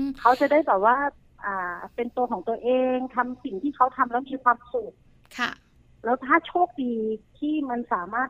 [0.02, 0.96] มเขาจะได้แบบว่า
[1.44, 4.92] อ่า เป็นตัวของตัวเองทำสิ่งที่เขาทำแล้วมีความสุข
[5.38, 5.50] ค่ะ
[6.04, 6.94] แล้วถ้าโชคดี
[7.38, 8.28] ที่มันสามารถ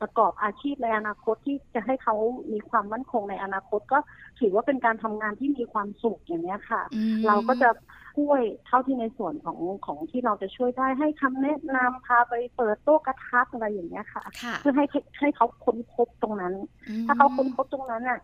[0.00, 2.14] ประกอบอาชีพในอนาคตที่จะให้เขา
[2.52, 3.98] มีความมั่นคงในอนาคตก็
[4.40, 7.70] ถือว่าเป็นการทำงานที่มีความสุขอย่างเนี้ยค่ะอืมเราก็จะ
[8.16, 14.84] ช่วยเท่าที่ในส่วนของของที่เราจะช่วยได้ให้คำแนะนำพาไปเปิดโต๊ะกระทับอะไรอย่างเงี้ยค่ะค่ะ เพื่อให้
[15.20, 16.54] ให้เขาค้นพบตรงนั้น
[16.88, 18.20] อืมถ้าเขาค้นพบตรงนั้นอะ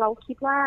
[0.00, 0.58] เราคิดว่า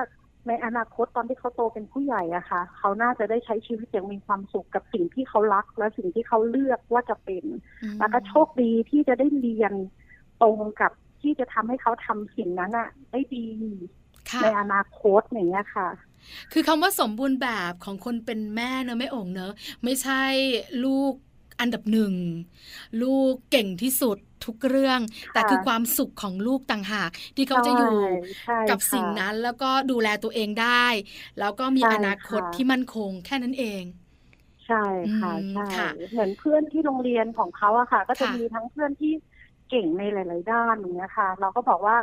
[0.48, 7.46] ในอนาคตตอนที่เขาโตเป็นผู้ใหญ่อะค่ะ เขาน่าจะได้ใช้ชีวิตอย่างมีความสุขกับสิ่งที่เขารัก และสิ่งที่เขาเลือกว่าจะเป็น
[7.84, 9.74] อืมแล้วก็โชคดีที่จะได้เรียน
[10.42, 13.48] ตรงกับที่จะทำให้เขาทำสิ่งนั้นอะได้ดี
[14.30, 15.88] ค่ะในอนาคตอย่างเงี้ยค่ะ
[16.52, 19.52] คือคำว่าสมบูรณ์แบบของคนเป็นแม่เนอะแม่โองเนอะ
[19.84, 20.24] ไม่ใช่
[20.84, 21.14] ลูก
[21.60, 22.14] อันดับหนึ่ง
[23.02, 25.00] ลูกเก่งที่สุดทุกเรื่อง
[25.34, 27.98] แต่คือความสุขของลูกต่างหาก ที่เขาจะอยู่
[28.42, 30.86] ใช่กับค่ะสิ่งนั้นแล้วก็ดูแลตัวเองได้
[31.40, 33.84] แล้วก็มีใช่อนาคตค่ะที่มั่นคงแค่นั้นเอง
[34.66, 34.76] ใช่
[35.18, 39.10] ค่ะอืมใช่ค่ะเหมือนเพื่อนที่โรงเรียนของเขาอะค่ะ ก็จะค่ะมีทั้งเพื่อนที่
[39.72, 41.98] เก่งในหลาย ๆ ด้านอย่างเงี้ยค่ะ เราก็บอกว่า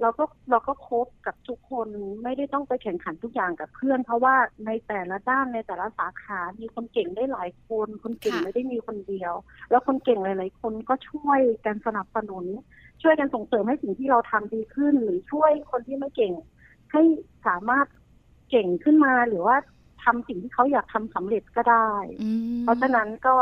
[0.00, 1.88] เราก็เราก็คบกับทุกคน
[2.22, 4.34] ไม่ได้ต้องไปแข่งขันทุกอย่างกับเพื่อน เพราะว่า
[4.66, 9.32] ในแต่ละด้านในแต่ละสาขา มีคนเก่งได้หลายคน คนเก่งค่ะไม่ได้มีคนเดียว
[9.70, 12.44] แล้วคนเก่งหลาย ๆ คนก็ช่วยกันสนับสนุน
[13.02, 16.32] ช่วยกันส่งเสริมให้สิ่งที่เราทำดีขึ้น หรือช่วยคนที่ไม่เก่ง
[16.92, 17.02] ให้
[17.46, 17.86] สามารถ
[18.50, 19.56] เก่งขึ้นมาหรือว่า
[20.04, 23.34] ทำสิ่งที่เขาอยากทำสำเร็จก็ได้อืมเพราะฉะนั้นก็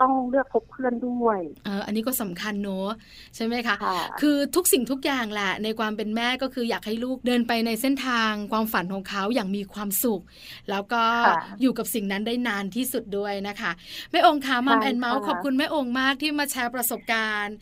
[0.00, 2.88] ต้องเลือกคบเพื่อนด้วยเอออันนี้ก็สำคัญเนอะ
[3.36, 10.22] ใช่ไหมคะค่ะคือทุกสิ่งทุกอย่างแหละในความเป็นแม่ก็คืออยากให้ลูกเดินไปในเส้นทางความฝันของเขาอย่างมีความสุข
[10.70, 13.70] แล้วก็ค่ะอยู่กับสิ่งนั้นได้นานที่สุดด้วยนะคะ
[14.10, 17.56] แม่โอ่งคะมัมใช่ and Mouth ค่ะขอบคุณแม่โอ่งมากที่มาแชร์ประสบการณ์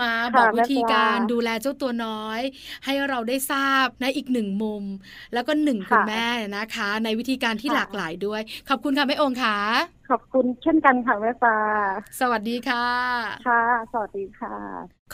[0.00, 2.40] มาค่ะบอกวิธีแม่ปลาการดูแลเจ้าตัวน้อย
[2.84, 4.84] ให้เราได้ทราบในอีกหนึ่งมุม
[5.34, 6.26] แล้วก็หนึ่งคุณค่ะแม่
[6.56, 9.56] นะคะ ในวิธีการที่ค่ะหลากหลายด้วย ขอบคุณค่ะแม่โอ่งค่ะ
[10.08, 11.58] ขอบคุณเช่นกันค่ะแม่ปลา
[12.20, 12.86] สวัสดีค่ะ
[13.46, 13.62] ค่ะ
[13.92, 14.54] สวัสดีค่ะ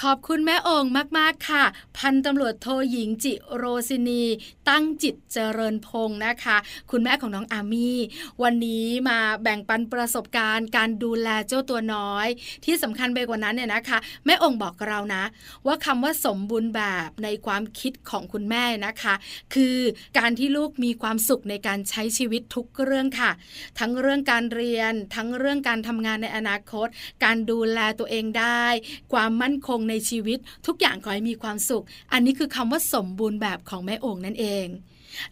[0.04, 1.64] ขอบคุณแม่โอ่งมากๆค่ะ
[1.98, 4.24] พันตำรวจโทหญิงจิโรซินี
[4.68, 6.56] ตั้งจิตเจริญพงศ์นะคะ
[6.90, 7.98] คุณแม่ของน้องอามี่
[8.42, 12.26] วันนี้มาแบ่งปันประสบการณ์ การดูแลเจ้าตัวน้อย
[12.64, 15.24] ที่สำคัญไปกว่านั้นเนี่ยนะคะ แม่องค์บอกเรานะ
[15.66, 19.14] ว่าคำว่าสมบูรณ์แบบในความคิดของคุณแม่นะคะ
[19.54, 19.78] คือ
[20.18, 23.30] การที่ลูกมีความสุขในการใช้ชีวิตทุกเรื่องค่ะ
[23.78, 26.86] ทั้งเรื่องการเรียน ทั้งเรื่องการทำงานในอนาคต
[27.24, 28.64] การดูแลตัวเองได้
[29.12, 34.66] ความมั่นคงในชีวิต ทุกอย่างขอให้มีความสุข อันนี้คือคำว่าสมบูรณ์แบบของแม่โอ่งนั่นเอง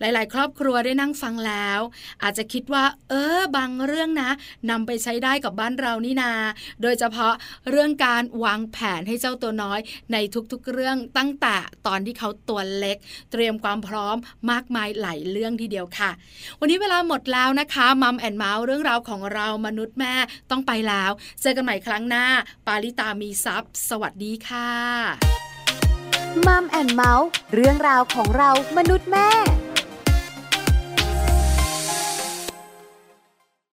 [0.01, 1.81] หลาย ๆ ครอบครัวได้นั่งฟังแล้ว
[2.23, 4.31] อาจจะคิดว่า เออบางเรื่องนะ
[4.71, 6.33] นำไปใช้ได้กับบ้านเรานี่นา
[6.83, 7.35] โดยเฉพาะ
[7.71, 9.81] เรื่องการวางแผนให้เจ้าตัวน้อย
[10.13, 10.17] ใน
[10.53, 12.97] ทุกๆ เรื่องตั้งแต่ตอนที่เขาตัวเล็ก
[13.33, 14.17] เตรียมความพร้อม
[14.51, 16.11] มากมายหลายเรื่องทีเดียวค่ะ
[16.61, 20.15] วันนี้เวลาหมดแล้วนะคะมัมแอนเมาส์เรื่องราวของเรามนุษย์แม่
[20.51, 21.11] ต้องไปแล้ว
[21.41, 22.27] เจอกันใหม่ครั้งหน้า
[22.67, 24.71] ปาลิตามีซัพ์สวัสดีค่ะ
[26.47, 29.29] มัมแอนเมาส์เรื่องราวของเรามนุษย์แม่